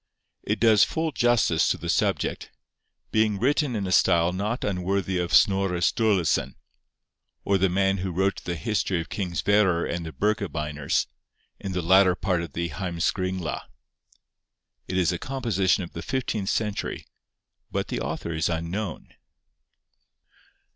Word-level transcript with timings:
It 0.41 0.59
does 0.59 0.83
full 0.83 1.11
justice 1.11 1.67
to 1.69 1.77
the 1.77 1.87
subject, 1.87 2.49
being 3.11 3.37
written 3.39 3.75
in 3.75 3.85
a 3.85 3.91
style 3.91 4.33
not 4.33 4.63
unworthy 4.63 5.19
of 5.19 5.29
Snorre 5.31 5.79
Sturlesen, 5.79 6.55
or 7.45 7.59
the 7.59 7.69
man 7.69 7.97
who 7.99 8.09
wrote 8.11 8.43
the 8.43 8.55
history 8.55 8.99
of 8.99 9.09
King 9.09 9.33
Sverrer 9.33 9.85
and 9.85 10.03
the 10.03 10.11
Birkebeiners, 10.11 11.05
in 11.59 11.73
the 11.73 11.83
latter 11.83 12.15
part 12.15 12.41
of 12.41 12.53
the 12.53 12.69
Heimskringla. 12.69 13.67
It 14.87 14.97
is 14.97 15.11
a 15.11 15.19
composition 15.19 15.83
of 15.83 15.93
the 15.93 16.01
fifteenth 16.01 16.49
century, 16.49 17.05
but 17.71 17.89
the 17.89 18.01
author 18.01 18.33
is 18.33 18.49
unknown. 18.49 19.13